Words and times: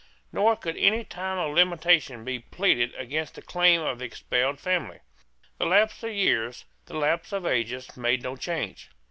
Nor 0.31 0.55
could 0.55 0.77
any 0.77 1.03
time 1.03 1.37
of 1.37 1.53
limitation 1.53 2.25
be 2.25 2.39
pleaded 2.39 2.95
against 2.95 3.35
the 3.35 3.41
claim 3.43 3.81
of 3.81 3.99
the 3.99 4.05
expelled 4.05 4.59
family. 4.59 4.97
The 5.59 5.67
lapse 5.67 6.01
of 6.01 6.11
years, 6.11 6.65
the 6.87 6.95
lapse 6.97 7.31
of 7.31 7.45
ages, 7.45 7.95
made 7.95 8.23
no 8.23 8.35
change. 8.35 8.89